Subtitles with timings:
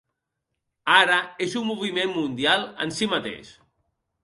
[0.93, 1.17] Ara
[1.49, 3.55] és un moviment mundial en si mateix.